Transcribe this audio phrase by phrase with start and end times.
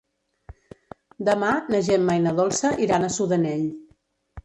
[1.29, 3.67] Demà na Gemma i na Dolça iran a Sudanell.